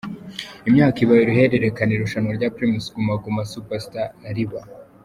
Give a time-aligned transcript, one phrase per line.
[0.69, 4.61] Imyaka ibaye uruhererekane irushanwa rya Primus Guma Guma Super Star riba.